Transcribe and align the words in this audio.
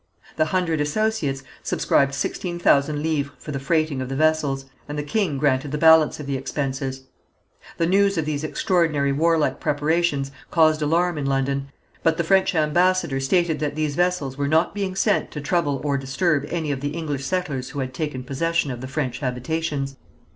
The 0.35 0.45
Hundred 0.45 0.81
Associates 0.81 1.43
subscribed 1.61 2.15
sixteen 2.15 2.57
thousand 2.57 3.03
livres 3.03 3.33
for 3.37 3.51
the 3.51 3.59
freighting 3.59 4.01
of 4.01 4.09
the 4.09 4.15
vessels, 4.15 4.65
and 4.89 4.97
the 4.97 5.03
king 5.03 5.37
granted 5.37 5.71
the 5.71 5.77
balance 5.77 6.19
of 6.19 6.25
the 6.25 6.37
expenses. 6.37 7.03
The 7.77 7.85
news 7.85 8.17
of 8.17 8.25
these 8.25 8.43
extraordinary 8.43 9.11
war 9.11 9.37
like 9.37 9.59
preparations 9.59 10.31
caused 10.49 10.81
alarm 10.81 11.19
in 11.19 11.27
London, 11.27 11.67
but 12.01 12.17
the 12.17 12.23
French 12.23 12.55
ambassador 12.55 13.19
stated 13.19 13.59
that 13.59 13.75
these 13.75 13.93
vessels 13.95 14.39
were 14.39 14.47
not 14.47 14.73
being 14.73 14.95
sent 14.95 15.29
to 15.33 15.39
trouble 15.39 15.79
or 15.83 15.99
disturb 15.99 16.47
any 16.49 16.71
of 16.71 16.81
the 16.81 16.95
English 16.97 17.23
settlers 17.23 17.69
who 17.69 17.79
had 17.79 17.93
taken 17.93 18.23
possession 18.23 18.71
of 18.71 18.81
the 18.81 18.87
French 18.87 19.19
habitations. 19.19 19.97